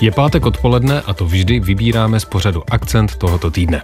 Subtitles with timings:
[0.00, 3.82] Je pátek odpoledne a to vždy vybíráme z pořadu Akcent tohoto týdne.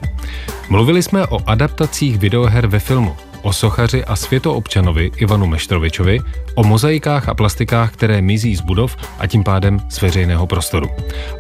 [0.69, 6.21] Mluvili jsme o adaptacích videoher ve filmu, o sochaři a světoobčanovi Ivanu Meštrovičovi,
[6.55, 10.91] o mozaikách a plastikách, které mizí z budov a tím pádem z veřejného prostoru.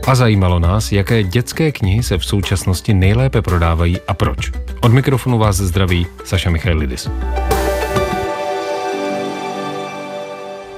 [0.07, 4.53] A zajímalo nás, jaké dětské knihy se v současnosti nejlépe prodávají a proč.
[4.81, 7.11] Od mikrofonu vás zdraví Saša Michailidis.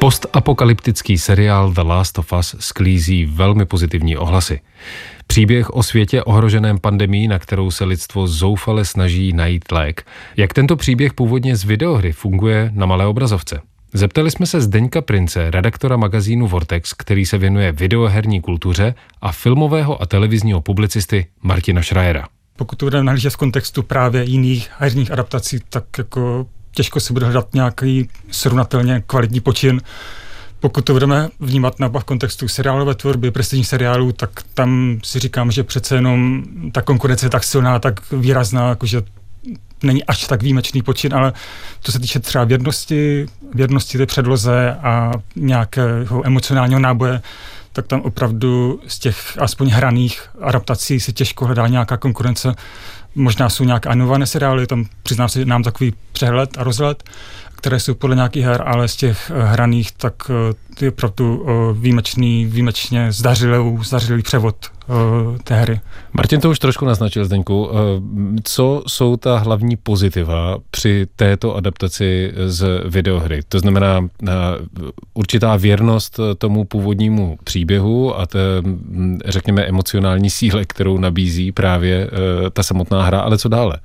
[0.06, 4.60] Postapokalyptický seriál The Last of Us sklízí velmi pozitivní ohlasy.
[5.26, 10.06] Příběh o světě ohroženém pandemí, na kterou se lidstvo zoufale snaží najít lék.
[10.36, 13.60] Jak tento příběh původně z videohry funguje na malé obrazovce?
[13.92, 20.02] Zeptali jsme se Zdeňka Prince, redaktora magazínu Vortex, který se věnuje videoherní kultuře, a filmového
[20.02, 22.28] a televizního publicisty Martina Schreiera.
[22.56, 27.26] Pokud to budeme nahlížet v kontextu právě jiných herních adaptací, tak jako těžko se bude
[27.26, 29.80] hledat nějaký srovnatelně kvalitní počin.
[30.60, 35.50] Pokud to budeme vnímat na v kontextu seriálové tvorby, prestižních seriálů, tak tam si říkám,
[35.50, 39.02] že přece jenom ta konkurence je tak silná, tak výrazná, jakože
[39.82, 41.32] není až tak výjimečný počin, ale
[41.80, 47.22] co se týče třeba věrnosti, věrnosti té předloze a nějakého emocionálního náboje,
[47.72, 52.54] tak tam opravdu z těch aspoň hraných adaptací se těžko hledá nějaká konkurence.
[53.16, 57.04] Možná jsou nějaké animované seriály, tam přiznám se, že nám takový přehled a rozhled,
[57.66, 61.52] které jsou podle nějakých her, ale z těch eh, hraných, tak eh, je opravdu eh,
[61.72, 64.56] výjimečný, výjimečně zdařilý, zdařilý převod
[65.44, 65.80] té hry.
[66.12, 67.70] Martin to už trošku naznačil, Zdeňku.
[68.44, 73.40] Co jsou ta hlavní pozitiva při této adaptaci z videohry?
[73.48, 74.08] To znamená
[75.14, 82.10] určitá věrnost tomu původnímu příběhu a té, hm, řekněme, emocionální síle, kterou nabízí právě
[82.52, 83.78] ta samotná hra, ale co dále?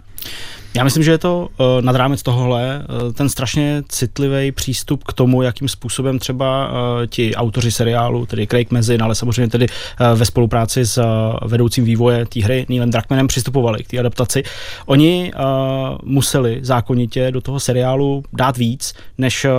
[0.73, 5.13] Já myslím, že je to uh, nad rámec tohohle uh, ten strašně citlivý přístup k
[5.13, 6.75] tomu, jakým způsobem třeba uh,
[7.07, 11.03] ti autoři seriálu, tedy Craig Mazin, ale samozřejmě tedy uh, ve spolupráci s uh,
[11.49, 14.43] vedoucím vývoje té hry Neilem Druckmannem přistupovali k té adaptaci.
[14.85, 15.41] Oni uh,
[16.03, 19.51] museli zákonitě do toho seriálu dát víc, než uh,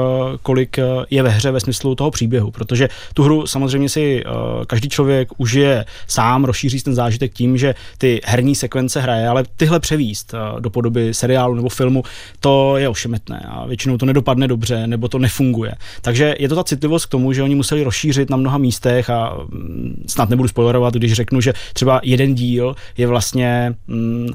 [0.43, 4.33] kolik uh, je ve hře ve smyslu toho příběhu, protože tu hru samozřejmě si uh,
[4.65, 9.81] každý člověk užije sám, rozšíří ten zážitek tím, že ty herní sekvence hraje, ale tyhle
[9.81, 12.03] převíst uh, do podoby seriálu nebo filmu,
[12.41, 15.75] to je ošemetné a většinou to nedopadne dobře nebo to nefunguje.
[16.01, 19.37] Takže je to ta citlivost k tomu, že oni museli rozšířit na mnoha místech a
[19.49, 24.29] mm, snad nebudu spoilerovat, když řeknu, že třeba jeden díl je vlastně mm,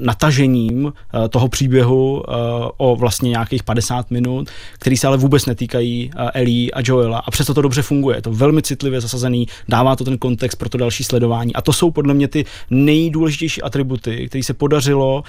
[0.00, 2.32] natažením eh, toho příběhu eh,
[2.76, 7.30] o vlastně nějakých 50 minut, který se ale vůbec netýkají eh, Ellie a Joela a
[7.30, 8.16] přesto to dobře funguje.
[8.16, 11.72] Je to velmi citlivě zasazený, dává to ten kontext pro to další sledování a to
[11.72, 15.22] jsou podle mě ty nejdůležitější atributy, které se podařilo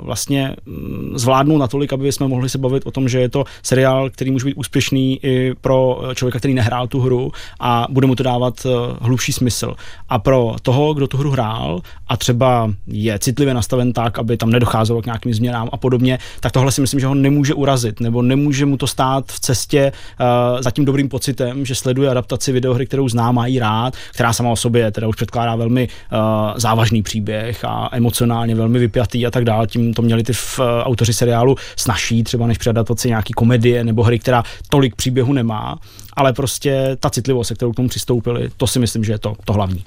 [0.00, 4.10] vlastně mm, zvládnout natolik, aby jsme mohli se bavit o tom, že je to seriál,
[4.10, 8.22] který může být úspěšný i pro člověka, který nehrál tu hru a bude mu to
[8.22, 8.66] dávat
[9.00, 9.74] hlubší smysl.
[10.08, 14.50] A pro toho, kdo tu hru hrál a třeba je citlivě nastaven tak, aby tam
[14.50, 18.22] nedocházelo k nějakým změnám a podobně, tak tohle si myslím, že ho nemůže urazit, nebo
[18.22, 22.86] nemůže mu to stát v cestě uh, za tím dobrým pocitem, že sleduje adaptaci videohry,
[22.86, 26.18] kterou zná, má jí rád, která sama o sobě teda už předkládá velmi uh,
[26.56, 29.66] závažný příběh a emocionálně velmi vypjatý a tak dále.
[29.66, 33.84] Tím to měli ty v, uh, autoři seriálu snaží třeba než při adaptaci nějaký komedie
[33.84, 35.78] nebo hry, která tolik příběhu nemá,
[36.16, 39.34] ale prostě ta citlivost, se kterou k tomu přistoupili, to si myslím, že je to,
[39.44, 39.84] to hlavní.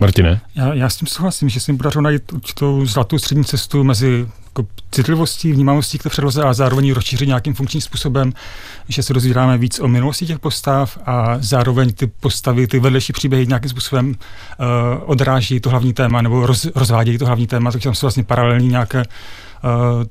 [0.00, 0.40] Martine?
[0.54, 4.26] Já, já s tím souhlasím, že se mi podařilo najít určitou zlatou střední cestu mezi
[4.46, 8.32] jako citlivostí, vnímavostí k té předloze a zároveň rozšířit nějakým funkčním způsobem,
[8.88, 13.46] že se dozvídáme víc o minulosti těch postav a zároveň ty postavy, ty vedlejší příběhy
[13.46, 14.14] nějakým způsobem uh,
[15.04, 18.68] odráží to hlavní téma nebo roz, rozvádějí to hlavní téma, takže tam jsou vlastně paralelní
[18.68, 20.04] nějaké uh,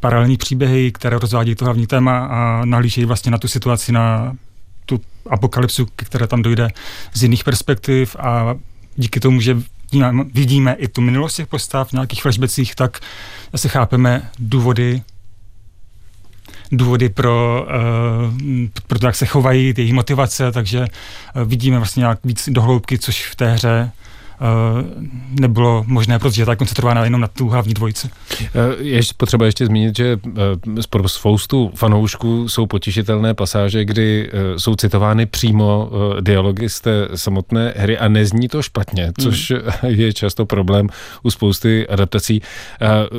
[0.00, 4.36] paralelní příběhy, které rozvádějí to hlavní téma a nahlížejí vlastně na tu situaci, na
[4.86, 5.00] tu
[5.30, 6.68] apokalypsu, které tam dojde
[7.14, 8.54] z jiných perspektiv a
[8.98, 9.56] díky tomu, že
[10.34, 13.00] vidíme i tu minulost těch postav v nějakých flashbackích, tak
[13.52, 15.02] zase chápeme důvody
[16.72, 18.34] důvody pro, uh,
[18.86, 23.26] pro to, jak se chovají, jejich motivace, takže uh, vidíme vlastně nějak víc dohloubky, což
[23.26, 24.07] v té hře Eh,
[25.40, 28.10] nebylo možné, protože ta koncentrována jenom na tu hlavní dvojici.
[28.42, 28.48] Eh,
[28.78, 30.40] je potřeba ještě zmínit, že eh,
[30.90, 35.90] pro spoustu fanoušků jsou potěšitelné pasáže, kdy jsou citovány přímo
[36.20, 39.12] dialogy z té samotné hry a nezní to špatně, hmm.
[39.20, 39.60] což hmm.
[40.00, 40.88] je často problém
[41.22, 42.42] u spousty adaptací.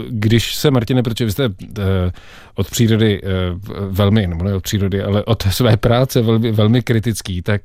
[0.10, 1.50] Když se, Martine, protože vy jste
[2.56, 3.22] od přírody
[3.90, 7.62] velmi, nebo ne od přírody, ale od své práce velmi, velmi kritický, tak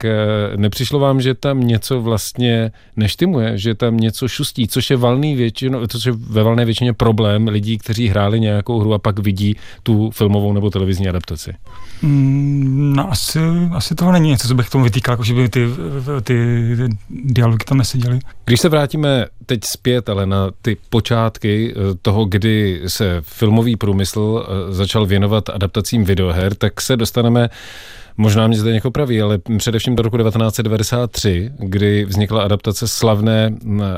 [0.57, 5.35] nepřišlo vám, že tam něco vlastně neštimuje uvědomuje, že tam něco šustí, což je valný
[5.35, 9.57] většinou, což je ve valné většině problém lidí, kteří hráli nějakou hru a pak vidí
[9.83, 11.53] tu filmovou nebo televizní adaptaci.
[12.03, 13.39] Mm, no asi,
[13.73, 15.67] asi toho není něco, co bych tomu vytýkal, jako že by ty,
[16.23, 16.33] ty,
[16.77, 18.19] ty dialogy tam neseděly.
[18.45, 24.47] Když se vrátíme teď zpět, ale na ty počátky eh, toho, kdy se filmový průmysl
[24.47, 27.49] eh, začal věnovat adaptacím videoher, tak se dostaneme
[28.17, 33.55] Možná mě zde někoho praví, ale především do roku 1993, kdy vznikla adaptace slavné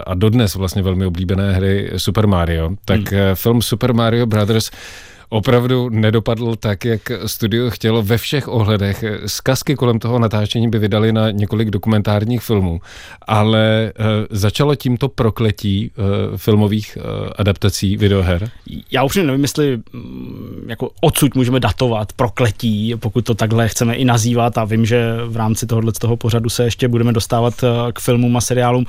[0.07, 3.21] a dodnes vlastně velmi oblíbené hry Super Mario, tak hmm.
[3.21, 4.71] Eh, film Super Mario Brothers
[5.29, 9.05] opravdu nedopadl tak, jak studio chtělo ve všech ohledech.
[9.27, 12.81] Zkazky kolem toho natáčení by vydali na několik dokumentárních filmů,
[13.23, 18.51] ale uh, začalo tímto prokletí uh, filmových uh, adaptací videoher?
[18.91, 24.05] Já už nevím, jestli mm, jako odsud můžeme datovat prokletí, pokud to takhle chceme i
[24.05, 27.55] nazývat a vím, že v rámci tohohle toho pořadu se ještě budeme dostávat
[27.93, 28.85] k filmům a seriálům,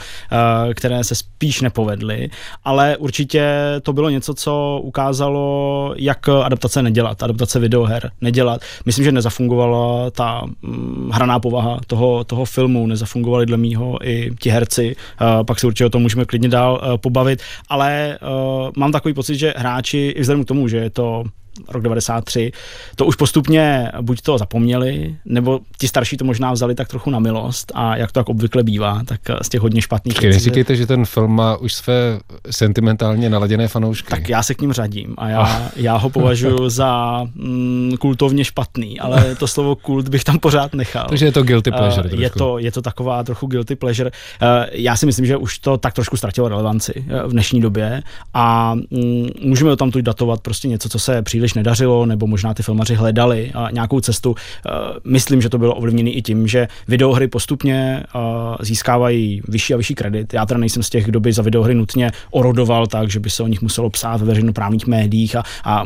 [0.73, 2.29] které se spíš nepovedly,
[2.65, 3.49] ale určitě
[3.83, 8.61] to bylo něco, co ukázalo, jak adaptace nedělat, adaptace videoher nedělat.
[8.85, 14.49] Myslím, že nezafungovala ta hm, hraná povaha toho, toho filmu, nezafungovaly dle mýho i ti
[14.49, 18.91] herci, uh, pak se určitě o tom můžeme klidně dál uh, pobavit, ale uh, mám
[18.91, 21.23] takový pocit, že hráči, i vzhledem k tomu, že je to
[21.69, 22.51] rok 93,
[22.95, 27.19] to už postupně buď to zapomněli, nebo ti starší to možná vzali tak trochu na
[27.19, 30.35] milost a jak to tak obvykle bývá, tak z těch hodně špatných věcí.
[30.35, 32.19] Neříkejte, že ten film má už své
[32.51, 34.09] sentimentálně naladěné fanoušky.
[34.09, 35.69] Tak já se k ním řadím a já, oh.
[35.75, 41.05] já ho považuji za mm, kultovně špatný, ale to slovo kult bych tam pořád nechal.
[41.09, 42.09] Takže je to guilty pleasure.
[42.09, 44.11] Uh, je, to, je to taková trochu guilty pleasure.
[44.41, 48.75] Uh, já si myslím, že už to tak trošku ztratilo relevanci v dnešní době a
[48.75, 52.63] mm, můžeme tam tu datovat prostě něco, co se příliš příliš nedařilo, nebo možná ty
[52.63, 54.35] filmaři hledali nějakou cestu.
[54.35, 54.71] Eh,
[55.03, 58.19] myslím, že to bylo ovlivněné i tím, že videohry postupně eh,
[58.59, 60.33] získávají vyšší a vyšší kredit.
[60.33, 63.43] Já teda nejsem z těch, kdo by za videohry nutně orodoval tak, že by se
[63.43, 65.85] o nich muselo psát ve veřejnoprávních médiích a, a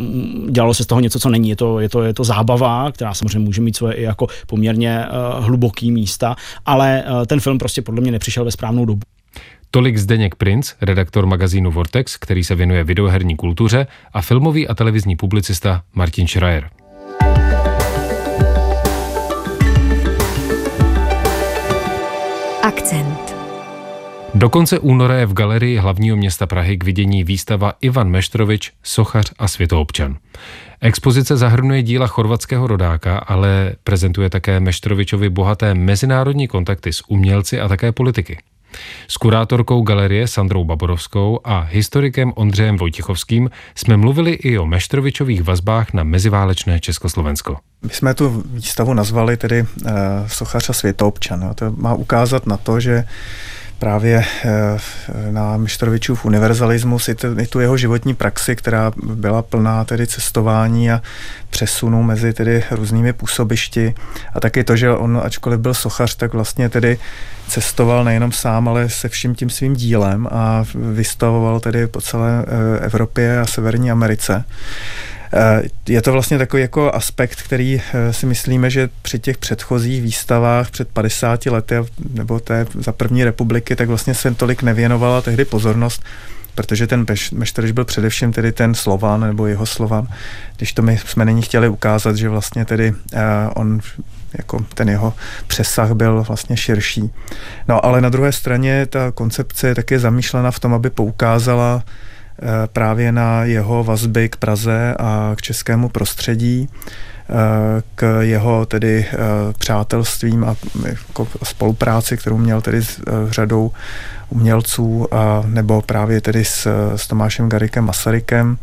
[0.50, 1.50] dělalo se z toho něco, co není.
[1.50, 5.06] Je to, je to, je to zábava, která samozřejmě může mít svoje i jako poměrně
[5.06, 6.36] uh, hluboký místa,
[6.66, 9.02] ale ten film prostě podle mě nepřišel ve správnou dobu.
[9.74, 15.16] Tolik Zdeněk Princ, redaktor magazínu Vortex, který se věnuje videoherní kultuře, a filmový a televizní
[15.16, 16.70] publicista Martin Schreier.
[22.64, 23.36] Akcent.
[24.34, 29.32] Do konce února je v galerii hlavního města Prahy k vidění výstava Ivan Meštrovič, sochař
[29.40, 30.18] a světoobčan.
[30.82, 37.68] Expozice zahrnuje díla chorvatského rodáka, ale prezentuje také Meštrovičovi bohaté mezinárodní kontakty s umělci a
[37.68, 38.38] také politiky.
[39.08, 45.94] S kurátorkou galerie Sandrou Baborovskou a historikem Ondřejem Vojtichovským jsme mluvili i o Meštrovičových vazbách
[45.94, 47.58] na meziválečné Československo.
[47.82, 49.92] My jsme tu výstavu nazvali tedy uh,
[50.28, 51.54] Sochař a světoobčan.
[51.56, 53.04] To má ukázat na to, že
[53.82, 54.78] právě eh,
[55.32, 61.02] na Mištrovičův univerzalismus i, i tu jeho životní praxi, která byla plná tedy cestování a
[61.50, 63.94] přesunu mezi tedy různými působišti
[64.34, 66.98] a taky to, že on, ačkoliv byl sochař, tak vlastně tedy
[67.48, 72.86] cestoval nejenom sám, ale se vším tím svým dílem a vystavoval tedy po celé eh,
[72.86, 74.44] Evropě a Severní Americe.
[75.34, 80.02] Eh, je to vlastně takový jako aspekt, který eh, si myslíme, že při těch předchozích
[80.02, 81.76] výstavách před 50 lety
[82.14, 86.04] nebo té za první republiky, tak vlastně se tolik nevěnovala tehdy pozornost
[86.56, 90.08] protože ten Mešteriš byl především tedy ten Slovan nebo jeho Slovan,
[90.58, 93.20] když to my jsme není chtěli ukázat, že vlastně tedy uh,
[93.56, 93.80] on
[94.38, 95.14] jako ten jeho
[95.48, 97.12] přesah byl vlastně širší.
[97.68, 102.11] No ale na druhé straně ta koncepce je také zamýšlena v tom, aby poukázala Eh,
[102.74, 107.34] právě na jeho vazby k Praze a k českému prostředí, eh,
[107.96, 109.18] k jeho tedy eh,
[109.58, 113.72] přátelstvím a jako spolupráci, kterou měl tedy s řadou
[114.30, 115.08] umělců,
[115.46, 118.58] nebo právě tedy s, s Tomášem Garikem Masarykem.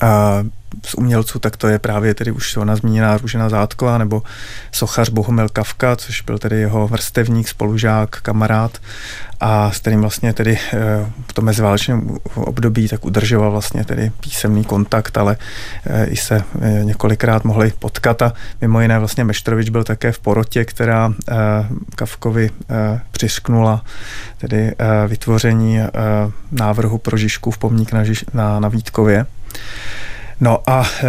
[0.00, 0.42] A
[0.84, 4.22] z umělců, tak to je právě tedy už ona zmíněná Růžena Zátková nebo
[4.72, 8.78] sochař Bohumil Kavka, což byl tedy jeho vrstevník, spolužák, kamarád
[9.40, 10.78] a s kterým vlastně tedy eh,
[11.28, 15.36] v tom meziválečném období tak udržoval vlastně tedy písemný kontakt, ale
[15.86, 20.18] eh, i se eh, několikrát mohli potkat a mimo jiné vlastně Meštrovič byl také v
[20.18, 21.12] porotě, která
[21.94, 22.50] Kavkovi
[23.10, 23.84] přišknula
[24.38, 24.74] tedy
[25.08, 25.78] vytvoření
[26.52, 29.26] návrhu pro Žižkův pomník na, Žiž, na, na Vítkově.
[30.40, 31.06] No a e,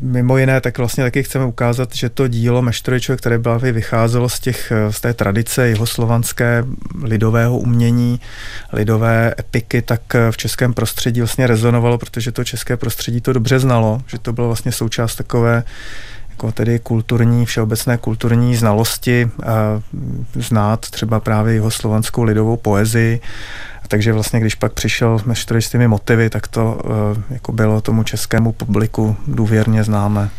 [0.00, 4.40] mimo jiné, tak vlastně taky chceme ukázat, že to dílo Meštrovičové, které byla vycházelo z,
[4.40, 6.64] těch, e, z té tradice jihoslovanské
[7.02, 8.20] lidového umění,
[8.72, 13.58] lidové epiky, tak e, v českém prostředí vlastně rezonovalo, protože to české prostředí to dobře
[13.58, 15.64] znalo, že to bylo vlastně součást takové
[16.30, 19.30] jako tedy kulturní, všeobecné kulturní znalosti,
[20.34, 23.20] znát třeba právě jeho slovanskou lidovou poezii,
[23.88, 26.80] takže vlastně, když pak přišel s těmi motivy, tak to
[27.30, 30.30] jako bylo tomu českému publiku důvěrně známé.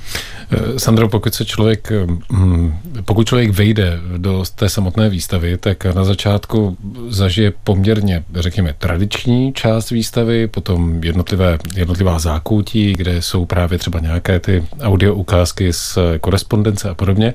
[0.52, 1.92] Eh, Sandro, pokud se člověk,
[2.32, 2.74] hm,
[3.06, 6.78] pokud člověk vejde do té samotné výstavy, tak na začátku
[7.10, 14.40] zažije poměrně, řekněme, tradiční část výstavy, potom jednotlivé, jednotlivá zákoutí, kde jsou právě třeba nějaké
[14.40, 17.34] ty audio ukázky z korespondence a podobně.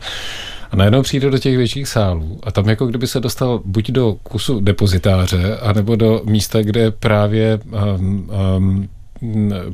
[0.73, 4.17] A najednou přijde do těch větších sálů a tam jako kdyby se dostal buď do
[4.23, 7.61] kusu depozitáře, anebo do místa, kde právě
[7.99, 8.89] um, um,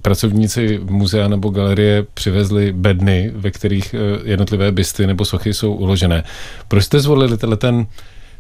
[0.03, 6.25] pracovníci muzea nebo galerie přivezli bedny, ve kterých eh, jednotlivé bysty nebo sochy jsou uložené.
[6.69, 7.87] Proč jste zvolili tenhle ten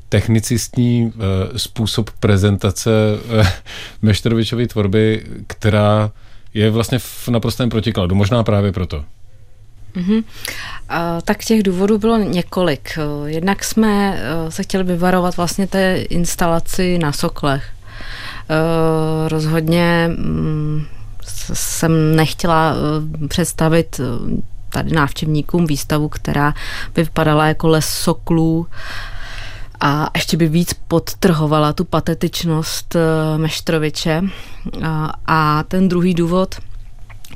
[0.09, 2.91] technicistní eh, způsob prezentace
[3.41, 3.53] eh,
[4.03, 6.11] Meštrovičovy tvorby, která
[6.55, 9.05] je vlastně v naprostém protikladu, možná právě proto.
[9.99, 10.25] Mm-hmm.
[10.88, 12.99] A, tak těch důvodů bylo několik.
[13.25, 17.64] Jednak jsme se chtěli vyvarovat vlastně té instalaci na soklech.
[19.28, 20.87] Rozhodně mm,
[21.52, 22.75] jsem nechtěla
[23.28, 24.00] představit
[24.69, 26.55] tady návštěvníkům výstavu, která
[26.95, 28.67] by vypadala jako les soklů
[29.81, 32.97] a ještě by víc podtrhovala tu patetičnost
[33.37, 34.23] Meštroviče.
[35.26, 36.55] A ten druhý důvod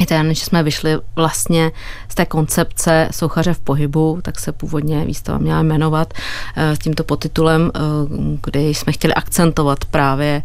[0.00, 1.72] je ten, že jsme vyšli vlastně
[2.08, 6.14] z té koncepce Souchaře v pohybu, tak se původně výstava měla jmenovat
[6.56, 7.70] s tímto podtitulem,
[8.42, 10.42] kdy jsme chtěli akcentovat právě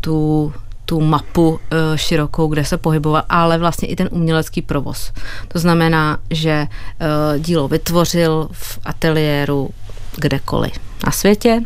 [0.00, 0.52] tu
[0.90, 5.12] tu mapu eh, širokou, kde se pohyboval, ale vlastně i ten umělecký provoz.
[5.48, 9.70] To znamená, že eh, dílo vytvořil v ateliéru
[10.16, 10.72] kdekoliv
[11.06, 11.60] na světě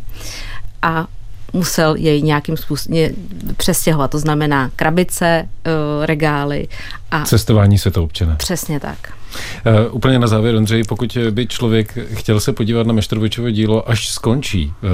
[0.83, 1.07] a
[1.55, 3.11] musel jej nějakým způsobem
[3.57, 4.11] přestěhovat.
[4.11, 6.69] To znamená krabice, eh, regály
[7.11, 7.25] a...
[7.25, 8.37] Cestování se to občana.
[8.37, 8.99] Přesně tak.
[9.67, 14.09] Uh, úplně na závěr, Ondřej, pokud by člověk chtěl se podívat na Meštrovičovo dílo, až
[14.09, 14.91] skončí uh,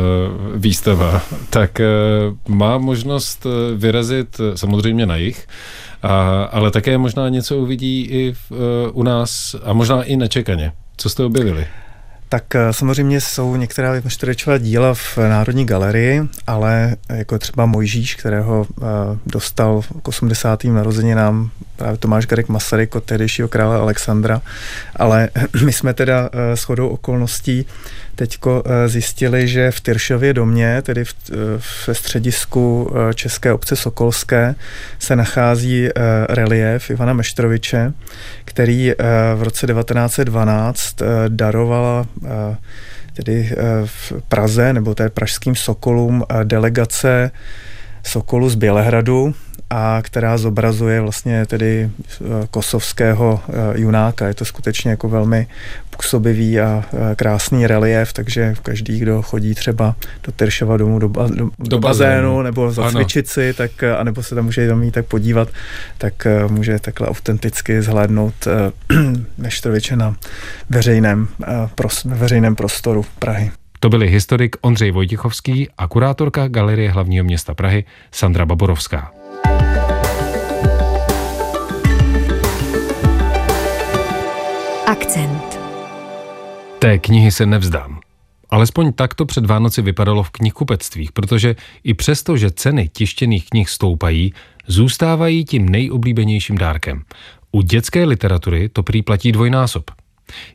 [0.56, 5.46] výstava, tak uh, má možnost vyrazit samozřejmě na jich,
[6.02, 8.58] a, ale také možná něco uvidí i v, uh,
[8.92, 10.72] u nás a možná i nečekaně.
[10.96, 11.66] Co jste objevili?
[12.30, 18.66] Tak eh, samozřejmě jsou některá čtyřečová díla v Národní galerii, ale jako třeba Mojžíš, kterého
[18.70, 18.84] eh,
[19.26, 20.64] dostal k 80.
[20.64, 24.42] narozeninám právě Tomáš Garek Masaryk od tehdejšího krále Alexandra,
[24.96, 25.28] ale
[25.64, 27.66] my jsme teda eh, s chodou okolností
[28.20, 31.14] teďko zjistili, že v Tyršově domě, tedy v,
[31.88, 34.54] ve středisku České obce Sokolské,
[34.98, 35.88] se nachází
[36.28, 37.92] relief Ivana Meštroviče,
[38.44, 38.92] který
[39.34, 40.96] v roce 1912
[41.28, 42.06] darovala
[43.14, 47.30] tedy v Praze, nebo té pražským Sokolům delegace
[48.02, 49.34] Sokolu z Bělehradu,
[49.70, 54.28] a která zobrazuje vlastně tedy eh, kosovského eh, junáka.
[54.28, 55.46] Je to skutečně jako velmi
[55.90, 59.96] působivý a eh, krásný relief, takže každý, kdo chodí třeba
[60.26, 64.44] do Teršova domu, do, do, do, do bazénu nebo zacvičit si, tak, anebo se tam
[64.44, 65.48] může tam jít tak podívat,
[65.98, 68.34] tak může takhle autenticky zhlédnout
[69.38, 70.16] Meštroviče na
[70.70, 71.28] veřejném,
[71.74, 73.50] pros, veřejném prostoru Prahy.
[73.80, 79.19] To byli historik Ondřej Vojtichovský a kurátorka Galerie hlavního města Prahy Sandra Baborovská.
[84.90, 85.60] Akcent.
[86.78, 88.00] Té knihy se nevzdám.
[88.50, 93.70] Alespoň tak to před Vánoci vypadalo v knihkupectvích, protože i přesto, že ceny tištěných knih
[93.70, 94.34] stoupají,
[94.66, 97.02] zůstávají tím nejoblíbenějším dárkem.
[97.52, 99.90] U dětské literatury to prý platí dvojnásob.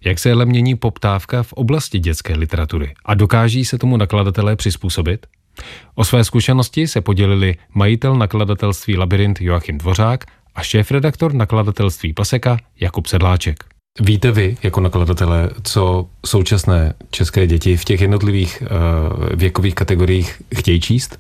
[0.06, 5.28] Jak se ale mění poptávka v oblasti dětské literatury a dokáží se tomu nakladatelé přizpůsobit?
[5.96, 10.26] O své zkušenosti se podělili majitel nakladatelství Labyrint Joachim Dvořák
[10.56, 13.75] a šéf-redaktor nakladatelství Paseka Jakub Sedláček.
[14.02, 20.82] Víte vy, jako nakladatelé, co současné české děti v těch jednotlivých uh, věkových kategoriích chtějí
[20.82, 21.20] číst?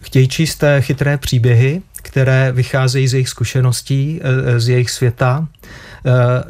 [0.00, 5.87] Chtějí číst chytré příběhy, které vycházejí z jejich zkušeností, eh, z jejich světa, Eh,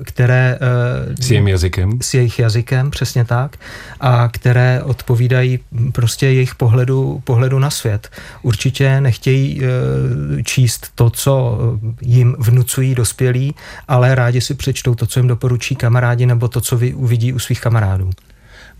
[0.04, 0.58] které...
[0.60, 1.98] Eh, s jejím jazykem.
[2.02, 3.56] S jejich jazykem, přesně tak.
[4.00, 5.58] A které odpovídají
[5.92, 8.10] prostě jejich pohledu, pohledu na svět.
[8.42, 11.58] Určitě nechtějí eh, číst to, co
[12.00, 13.54] jim vnucují dospělí,
[13.88, 17.38] ale rádi si přečtou to, co jim doporučí kamarádi, nebo to, co vy uvidí u
[17.38, 18.10] svých kamarádů.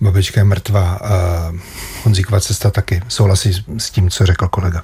[0.01, 1.53] Babička je mrtvá a
[2.05, 4.83] Honzíková cesta taky souhlasí s tím, co řekl kolega.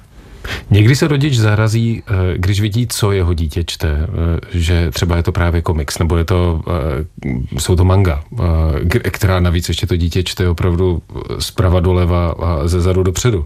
[0.69, 4.07] Někdy se rodič zarazí, eh, když vidí, co jeho dítě čte, eh,
[4.59, 8.23] že třeba je to právě komiks, nebo je to, eh, jsou to manga,
[9.11, 11.01] která navíc ještě to dítě čte opravdu
[11.39, 13.45] zprava doleva a ze zadu dopředu,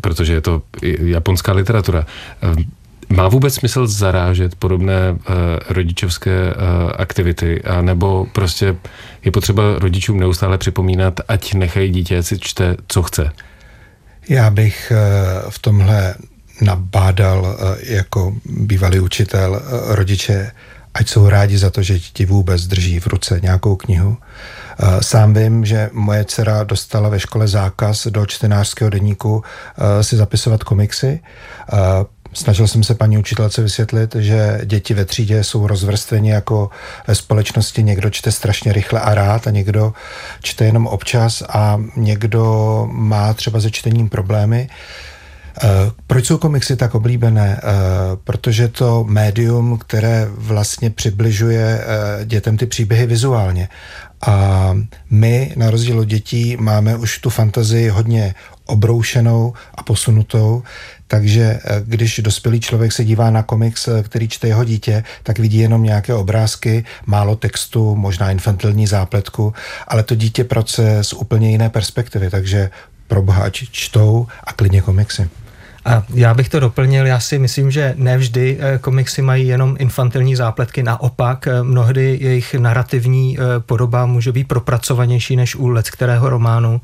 [0.00, 0.62] protože je to
[0.98, 2.06] japonská literatura.
[3.08, 5.18] Má vůbec smysl zarážet podobné
[5.68, 6.54] rodičovské
[6.96, 8.76] aktivity, nebo prostě
[9.24, 13.30] je potřeba rodičům neustále připomínat, ať nechají dítě si čte, co chce?
[14.28, 16.14] Já bych uh, v tomhle
[16.60, 20.52] nabádal uh, jako bývalý učitel uh, rodiče,
[20.94, 24.16] ať jsou rádi za to, že ti vůbec drží v ruce nějakou knihu.
[25.00, 29.42] Sám vím, že moje dcera dostala ve škole zákaz do čtenářského deníku
[30.00, 31.20] si zapisovat komiksy.
[32.34, 36.70] Snažil jsem se paní učitelce vysvětlit, že děti ve třídě jsou rozvrstveni jako
[37.06, 37.82] ve společnosti.
[37.82, 39.92] Někdo čte strašně rychle a rád a někdo
[40.42, 42.44] čte jenom občas a někdo
[42.92, 44.68] má třeba se čtením problémy.
[45.62, 45.68] Eh,
[46.06, 47.60] proč jsou komiksy tak oblíbené?
[47.62, 47.62] Eh,
[48.24, 53.68] protože to médium, které vlastně přibližuje eh, dětem ty příběhy vizuálně.
[54.26, 54.70] A
[55.10, 58.34] my, na rozdíl od dětí, máme už tu fantazii hodně
[58.66, 60.62] obroušenou a posunutou,
[61.06, 65.82] takže když dospělý člověk se dívá na komiks, který čte jeho dítě, tak vidí jenom
[65.82, 69.54] nějaké obrázky, málo textu, možná infantilní zápletku,
[69.88, 72.70] ale to dítě pracuje z úplně jiné perspektivy, takže
[73.08, 75.28] pro čtou a klidně komiksy.
[75.84, 80.36] A já bych to doplnil, já si myslím, že nevždy eh, komiksy mají jenom infantilní
[80.36, 86.30] zápletky, naopak eh, mnohdy jejich narrativní eh, podoba může být propracovanější než u let kterého
[86.30, 86.80] románu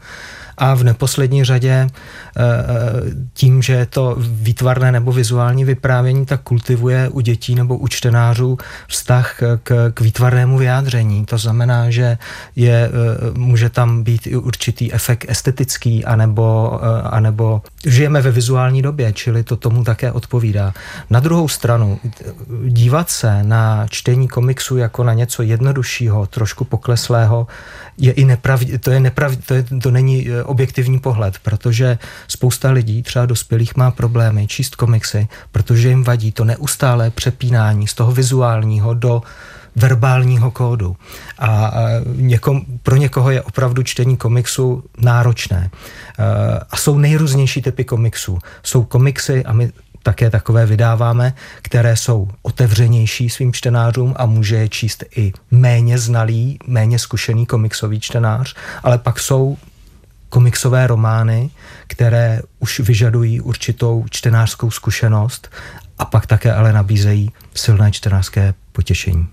[0.60, 6.40] a v neposlední řadě eh, eh, tím, že je to výtvarné nebo vizuální vyprávění, tak
[6.40, 11.26] kultivuje u dětí nebo u čtenářů vztah k, k výtvarnému vyjádření.
[11.26, 12.18] To znamená, že
[12.56, 19.12] je, eh, může tam být i určitý efekt estetický, anebo, anebo žijeme ve vizuální době,
[19.12, 20.72] čili to tomu také odpovídá.
[21.10, 21.98] Na druhou stranu,
[22.68, 27.46] dívat se na čtení komiksu jako na něco jednoduššího, trošku pokleslého,
[27.98, 33.02] je i neprav, to, je neprav, to, je, to není objektivní pohled, protože spousta lidí,
[33.02, 38.94] třeba dospělých, má problémy číst komiksy, protože jim vadí to neustálé přepínání z toho vizuálního
[38.94, 39.22] do
[39.76, 40.96] verbálního kódu.
[41.38, 41.72] A
[42.16, 45.70] někom, pro někoho je opravdu čtení komiksu náročné.
[45.70, 46.24] E,
[46.70, 48.38] a jsou nejrůznější typy komiksů.
[48.62, 49.72] Jsou komiksy, a my
[50.02, 56.58] také takové vydáváme, které jsou otevřenější svým čtenářům a může je číst i méně znalý,
[56.66, 59.56] méně zkušený komiksový čtenář, ale pak jsou
[60.30, 61.50] komiksové romány,
[61.86, 65.50] které už vyžadují určitou čtenářskou zkušenost
[65.98, 69.26] a pak také ale nabízejí silné čtenářské potěšení.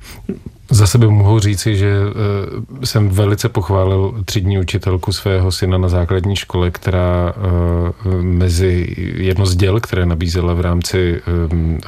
[0.69, 6.35] Za sebe mohu říci, že uh, jsem velice pochválil třídní učitelku svého syna na základní
[6.35, 11.79] škole, která uh, mezi jedno z děl, které nabízela v rámci um,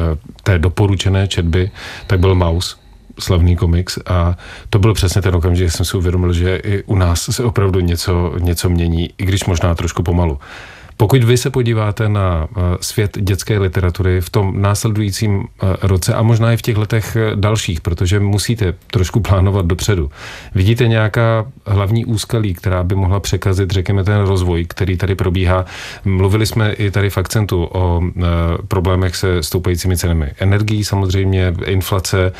[0.43, 1.72] té doporučené četby,
[2.08, 2.78] tak byl Maus
[3.19, 4.38] slavný komiks a
[4.69, 7.79] to byl přesně ten okamžik, že jsem si uvědomil, že i u nás se opravdu
[7.79, 10.39] něco, něco mění, i když možná trošku pomalu.
[11.01, 16.21] Pokud vy se podíváte na eh, svět dětské literatury v tom následujícím eh, roce a
[16.21, 20.12] možná i v těch letech eh, dalších, protože musíte trošku plánovat dopředu,
[20.55, 25.65] vidíte nějaká hlavní úskalí, která by mohla překazit, řekněme, ten rozvoj, který tady probíhá.
[26.05, 28.01] Mluvili jsme i tady v akcentu o
[28.67, 32.31] problémech se stoupajícími cenami energií, samozřejmě inflace,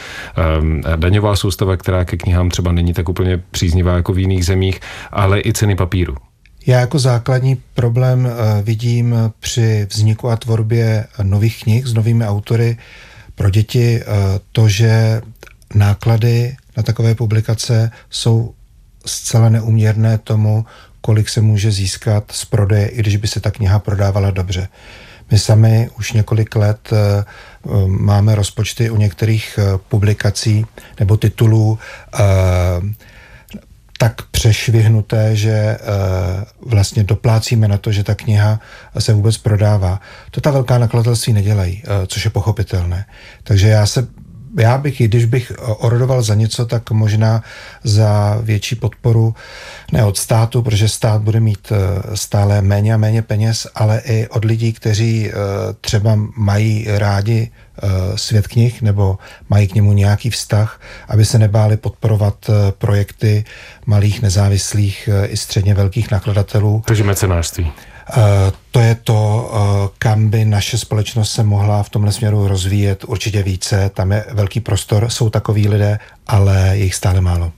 [0.96, 4.80] daňová soustava, která ke knihám třeba není tak úplně příznivá jako v jiných zemích,
[5.12, 6.16] ale i ceny papíru.
[6.70, 12.78] Já jako základní problém eh, vidím při vzniku a tvorbě nových knih s novými autory
[13.36, 14.06] pro děti eh,
[14.52, 15.22] to, že
[15.76, 18.54] náklady na takové publikace jsou
[19.06, 20.66] zcela neuměrné tomu,
[21.02, 24.68] kolik se může získat z prodeje, i když by se ta kniha prodávala dobře.
[25.32, 27.26] My sami už několik let eh,
[27.88, 30.66] máme rozpočty u některých publikací
[31.00, 31.80] nebo titulů
[34.02, 38.60] tak přešvihnuté, že uh, vlastně doplácíme na to, že ta kniha
[39.00, 40.00] se vůbec prodává.
[40.32, 43.06] To ta velká nakladatelství nedělají, uh, což je pochopitelné.
[43.44, 44.08] Takže já se
[44.60, 47.44] já bych, když bych orodoval za něco, tak možná
[47.84, 49.36] za větší podporu,
[49.92, 54.28] ne od státu, protože stát bude mít eh, stále méně a méně peněz, ale i
[54.28, 55.32] od lidí, kteří
[55.82, 57.69] třeba mají rádi Eh,
[58.16, 59.18] svět knih nebo
[59.50, 63.46] mají k němu nějaký vztah, aby se nebáli podporovat eh, projekty
[63.86, 66.84] malých nezávislých eh, i středně velkých nakladatelů.
[66.86, 67.72] Takže mecenářství.
[68.72, 69.52] To je to,
[69.98, 73.92] kam by naše společnost se mohla v tomhle směru rozvíjet určitě více.
[73.94, 77.52] Tam je velký prostor, jsou takový lidé, ale je jich stále málo.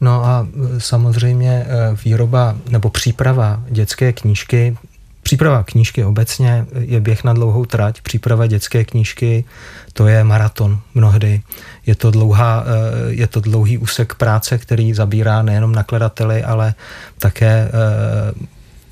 [0.00, 0.46] No a
[0.78, 1.66] samozřejmě
[2.04, 4.76] výroba nebo příprava dětské knížky
[5.22, 9.44] Příprava knížky obecně je běh na dlouhou trať, příprava dětské knížky
[9.92, 11.42] to je maraton mnohdy.
[11.86, 16.74] Je to, dlouhá, eh, je to dlouhý úsek práce, který zabírá nejenom nakladateli, ale
[17.18, 17.70] také eh,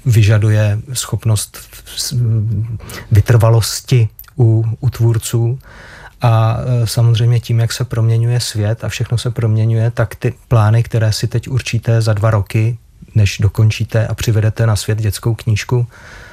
[0.06, 1.58] vyžaduje schopnost
[3.12, 5.58] vytrvalosti u, u tvůrců.
[6.22, 11.12] A samozřejmě tím, jak se proměňuje svět a všechno se proměňuje, tak ty plány, které
[11.12, 12.78] si teď určíte za dva roky,
[13.14, 15.86] než dokončíte a přivedete na svět dětskou knížku,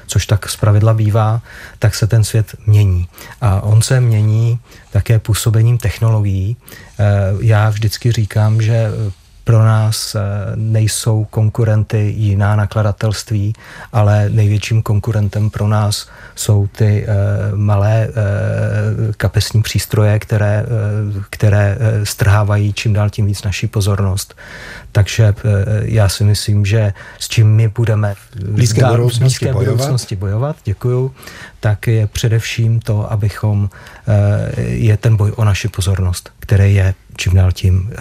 [0.08, 1.42] což tak zpravidla bývá,
[1.80, 3.08] tak se ten svět mění.
[3.42, 4.60] A on se mění
[4.92, 6.58] také působením technologií.
[7.00, 7.04] Eh,
[7.42, 8.90] já vždycky říkám, že
[9.46, 10.20] pro nás eh,
[10.56, 13.54] nejsou konkurenty jiná nakladatelství,
[13.94, 17.16] ale největším konkurentem pro nás jsou ty eh,
[17.56, 18.08] malé
[19.18, 20.66] kapesní přístroje, které,
[21.30, 24.36] které strhávají čím dál tím víc naší pozornost.
[24.92, 25.34] Takže
[25.82, 29.76] já si myslím, že s čím my budeme v blízké budoucnosti, blízké bojovat.
[29.76, 31.12] budoucnosti bojovat, děkuju,
[31.60, 33.70] tak je především to, abychom,
[34.58, 37.92] je ten boj o naši pozornost, který je čím dál tím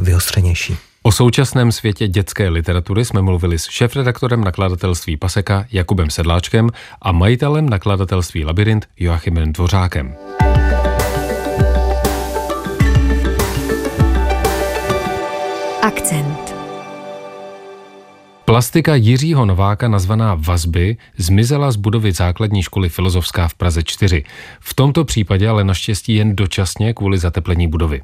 [0.00, 0.89] vyostřenější.
[1.02, 6.70] O současném světě dětské literatury jsme mluvili s šéfredaktorem nakladatelství Paseka Jakubem Sedláčkem
[7.02, 10.16] a majitelem nakladatelství Labyrint Joachimem Dvořákem.
[15.82, 16.54] Akcent.
[18.44, 24.24] Plastika Jiřího Nováka nazvaná Vazby zmizela z budovy základní školy Filozofská v Praze 4.
[24.60, 28.00] V tomto případě ale naštěstí jen dočasně kvůli zateplení budovy.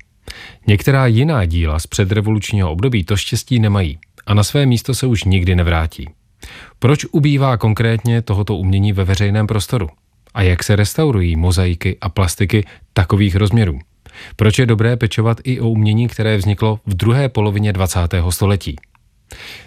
[0.67, 5.25] Některá jiná díla z předrevolučního období to štěstí nemají a na své místo se už
[5.25, 6.09] nikdy nevrátí.
[6.79, 9.89] Proč ubývá konkrétně tohoto umění ve veřejném prostoru?
[10.35, 13.79] A jak se restaurují mozaiky a plastiky takových rozměrů?
[14.37, 18.01] Proč je dobré pečovat i o umění, které vzniklo v druhé polovině 20.
[18.31, 18.77] století?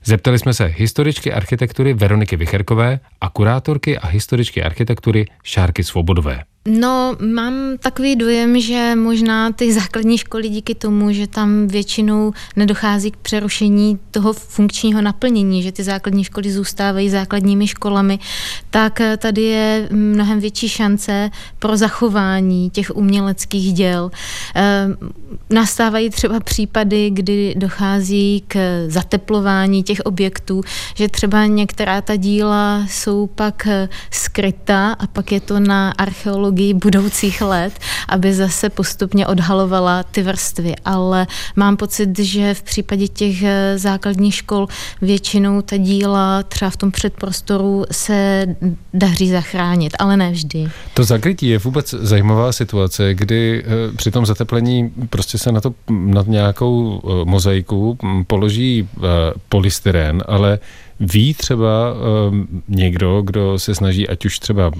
[0.03, 6.43] Zeptali jsme se historičky architektury Veroniky Vicherkové a kurátorky a historičky architektury Šárky Svobodové.
[6.67, 13.11] No, mám takový dojem, že možná ty základní školy díky tomu, že tam většinou nedochází
[13.11, 18.19] k přerušení toho funkčního naplnění, že ty základní školy zůstávají základními školami,
[18.69, 24.11] tak tady je mnohem větší šance pro zachování těch uměleckých děl.
[24.55, 24.87] E,
[25.49, 30.61] nastávají třeba případy, kdy dochází k zateplování těch objektů,
[30.95, 33.67] že třeba některá ta díla jsou pak
[34.11, 37.73] skryta a pak je to na archeologii technologií budoucích let,
[38.07, 40.75] aby zase postupně odhalovala ty vrstvy.
[40.85, 44.67] Ale mám pocit, že v případě těch eh, základních škol
[45.01, 48.45] většinou ta díla třeba v tom předprostoru se
[48.93, 50.69] daří zachránit, ale ne vždy.
[50.93, 55.73] To zakrytí je vůbec zajímavá situace, kdy eh, při tom zateplení prostě se na to
[55.89, 58.89] na nějakou eh, mozaiku položí
[59.49, 60.59] polystyren, ale
[60.99, 62.35] Ví třeba uh,
[62.67, 64.75] někdo, kdo se snaží, ať už třeba uh,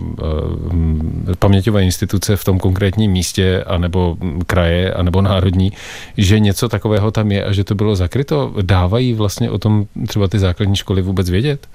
[1.40, 5.72] paměťové instituce v tom konkrétním místě, anebo kraje, anebo národní,
[6.18, 8.54] že něco takového tam je a že to bylo zakryto?
[8.62, 11.68] Dávají vlastně o tom třeba ty základní školy vůbec vědět?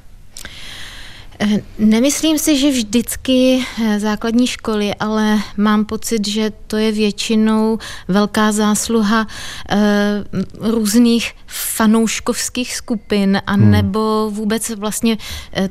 [1.41, 7.79] Eh, nemyslím si, že vždycky eh, základní školy, ale mám pocit, že to je většinou
[8.09, 13.71] velká zásluha uh, různých fanouškovských skupin a hmm.
[13.71, 15.17] nebo vůbec vlastně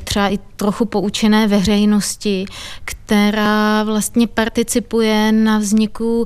[0.03, 2.45] třeba i trochu poučené veřejnosti,
[2.85, 6.25] která vlastně participuje na vzniku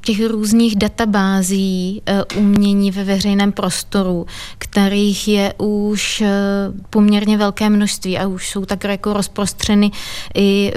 [0.00, 2.02] těch různých databází
[2.36, 4.26] umění ve veřejném prostoru,
[4.58, 6.22] kterých je už
[6.90, 9.90] poměrně velké množství a už jsou jsou tak jako rozprostřeny
[10.34, 10.72] i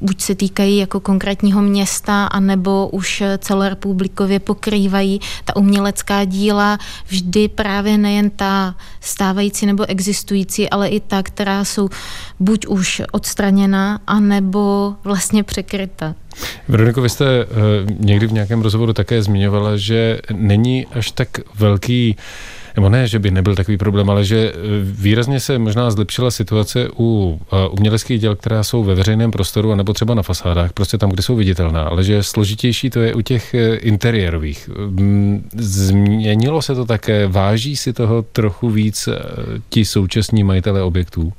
[0.00, 7.98] buď se týkají jako konkrétního města, anebo už celorepublikově pokrývají ta umělecká díla vždy právě
[7.98, 11.88] nejen ta stávající nebo existující, ale i ta, která jsou
[12.40, 16.14] buď už odstraněna, anebo vlastně překryta.
[16.68, 17.50] Veroniko, vy jste uh,
[17.98, 22.16] někdy v nějakém rozhovoru také zmiňovala, že není až tak velký
[22.76, 26.88] nebo ne, že by nebyl takový problém, ale že eh, výrazně se možná zlepšila situace
[26.98, 31.10] u eh, uměleckých děl, která jsou ve veřejném prostoru, nebo třeba na fasádách, prostě tam,
[31.10, 34.70] kde jsou viditelná, ale že složitější to je u těch eh, interiérových.
[35.56, 39.08] Změnilo se to také, váží si toho trochu víc
[39.68, 41.32] ti současní majitele objektů?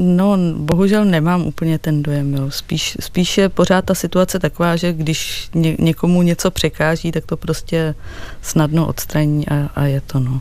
[0.00, 2.34] No, bohužel nemám úplně ten dojem.
[2.34, 2.50] Jo.
[2.50, 7.36] Spíš, spíš je pořád ta situace taková, že když ně, někomu něco překáží, tak to
[7.36, 7.94] prostě
[8.42, 10.20] snadno odstraní a, a je to.
[10.20, 10.40] No.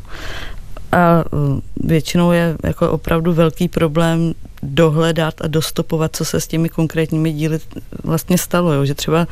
[0.91, 6.69] A uh, většinou je jako opravdu velký problém dohledat a dostopovat, co se s těmi
[6.69, 7.59] konkrétními díly
[8.03, 8.73] vlastně stalo.
[8.73, 8.85] Jo.
[8.85, 9.27] Že třeba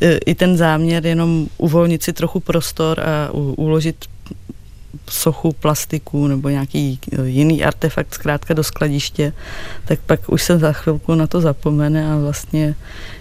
[0.00, 3.96] e, i ten záměr jenom uvolnit si trochu prostor a uložit
[5.10, 9.32] sochu plastiku nebo nějaký jiný artefakt zkrátka do skladiště,
[9.84, 12.74] tak pak už se za chvilku na to zapomene a vlastně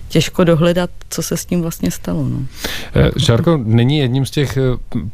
[0.09, 2.23] těžko dohledat, co se s tím vlastně stalo.
[2.23, 2.39] No.
[2.95, 4.61] Eh, Šárko, není jedním z těch eh,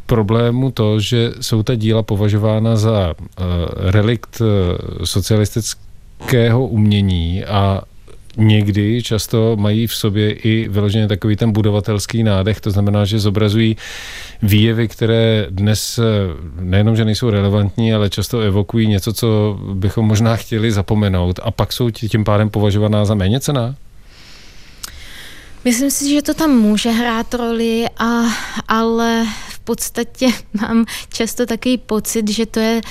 [0.05, 3.13] problémů to, že jsou ta díla považována za
[3.75, 4.41] relikt
[5.03, 7.81] socialistického umění a
[8.37, 13.77] někdy často mají v sobě i vyloženě takový ten budovatelský nádech, to znamená, že zobrazují
[14.41, 15.99] výjevy, které dnes
[16.59, 21.73] nejenom, že nejsou relevantní, ale často evokují něco, co bychom možná chtěli zapomenout a pak
[21.73, 23.75] jsou tím pádem považovaná za méně cená?
[25.65, 28.23] Myslím si, že to tam může hrát roli, a,
[28.67, 29.25] ale
[29.67, 30.27] podstatě
[30.61, 32.81] mám často takový pocit, že to je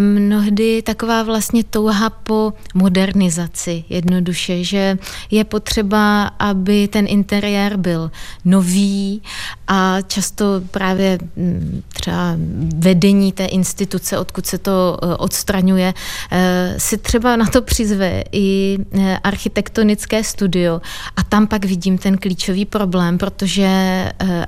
[0.00, 4.98] mnohdy taková vlastně touha po modernizaci jednoduše, že
[5.30, 8.10] je potřeba, aby ten interiér byl
[8.44, 9.22] nový
[9.68, 12.34] a často právě hm, třeba
[12.76, 15.94] vedení té instituce, odkud se to eh, odstraňuje,
[16.30, 18.78] eh, si třeba na to přizve i
[19.24, 20.80] architektonické studio.
[21.16, 23.68] A tam pak vidím ten klíčový problém, protože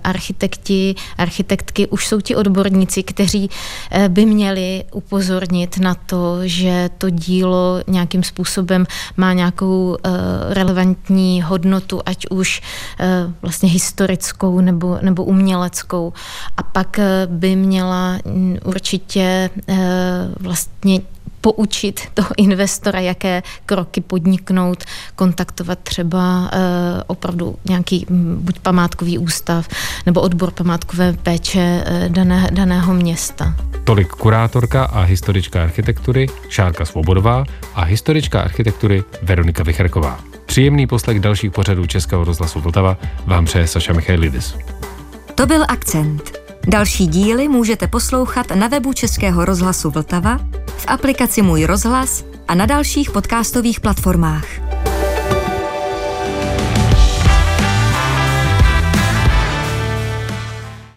[0.05, 3.51] architekti, architekti architektky už jsou ti odborníci, kteří
[3.91, 8.87] eh, by měli upozornit na to, že to dílo nějakým způsobem
[9.17, 10.11] má nějakou eh,
[10.55, 12.63] relevantní hodnotu, ať už
[13.01, 13.07] eh,
[13.43, 16.13] vlastně historickou nebo, nebo uměleckou.
[16.57, 19.51] A pak by měla mm, určitě
[20.41, 21.01] vlastně
[21.43, 24.85] poučit toho investora, jaké kroky podniknout,
[25.17, 26.49] kontaktovat třeba uh,
[27.07, 29.69] opravdu nějaký buď památkový ústav
[30.07, 33.55] nebo odbor památkové péče uh, dané, daného města.
[33.85, 40.21] Tolik kurátorka a historička architektury Šárka Svobodová a historička architektury Veronika Vichrková.
[40.47, 44.55] Příjemný poslech dalších pořadů Českého rozhlasu Vltava vám přeje Saša Michailidis.
[45.35, 46.42] To byl Akcent.
[46.69, 52.67] Další díly můžete poslouchat na webu Českého rozhlasu Vltava, v aplikaci Můj rozhlas a na
[52.67, 54.72] dalších podcastových platformách.